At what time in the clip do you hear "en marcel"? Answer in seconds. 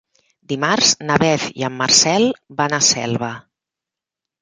1.69-2.27